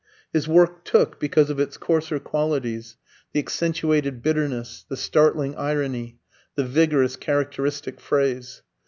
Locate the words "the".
3.33-3.39, 4.89-4.97, 6.55-6.63